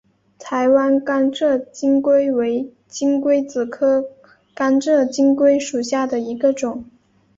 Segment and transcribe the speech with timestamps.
[0.39, 4.09] 台湾甘蔗金龟为金龟子科
[4.55, 6.83] 甘蔗金龟属下的一个种。